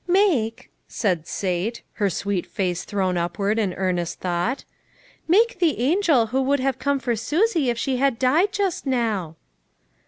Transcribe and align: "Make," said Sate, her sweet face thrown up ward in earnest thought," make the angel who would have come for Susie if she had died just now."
"Make," 0.07 0.71
said 0.87 1.27
Sate, 1.27 1.83
her 1.93 2.09
sweet 2.09 2.47
face 2.47 2.85
thrown 2.85 3.17
up 3.17 3.37
ward 3.37 3.59
in 3.59 3.75
earnest 3.75 4.19
thought," 4.19 4.65
make 5.27 5.59
the 5.59 5.79
angel 5.79 6.25
who 6.33 6.41
would 6.41 6.59
have 6.59 6.79
come 6.79 6.97
for 6.97 7.15
Susie 7.15 7.69
if 7.69 7.77
she 7.77 7.97
had 7.97 8.17
died 8.17 8.51
just 8.51 8.87
now." 8.87 9.35